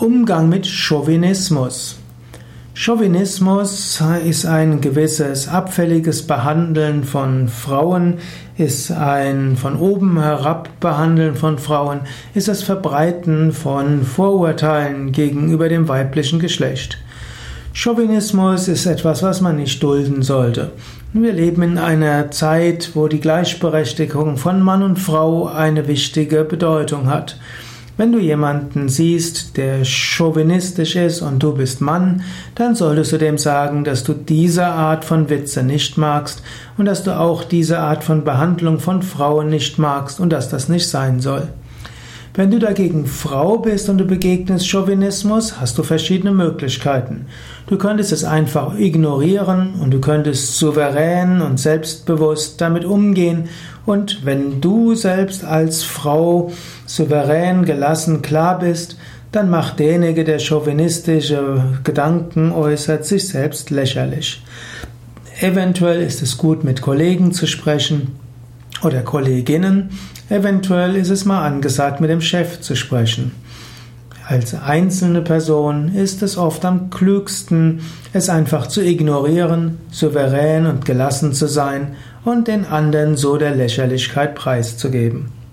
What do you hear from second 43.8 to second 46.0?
und du begegnest Chauvinismus, hast du